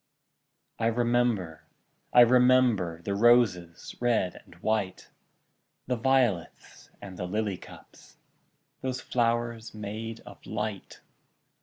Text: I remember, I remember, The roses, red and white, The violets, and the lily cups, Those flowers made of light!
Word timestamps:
I 0.79 0.87
remember, 0.87 1.61
I 2.11 2.21
remember, 2.21 3.03
The 3.03 3.13
roses, 3.13 3.95
red 3.99 4.33
and 4.45 4.55
white, 4.55 5.09
The 5.85 5.95
violets, 5.95 6.89
and 7.03 7.17
the 7.17 7.27
lily 7.27 7.57
cups, 7.57 8.17
Those 8.81 8.99
flowers 8.99 9.75
made 9.75 10.21
of 10.21 10.43
light! 10.47 11.01